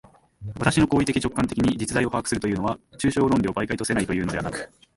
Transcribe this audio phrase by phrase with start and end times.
[0.57, 4.71] 私の行為的直観的に実在を把握するというのは、抽象論理を媒介とせないというのではなく、